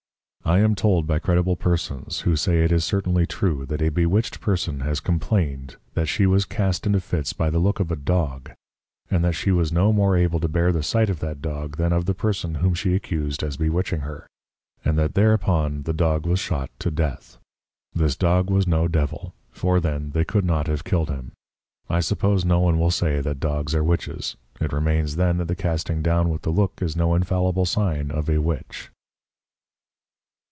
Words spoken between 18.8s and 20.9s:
Devil; for then they could not have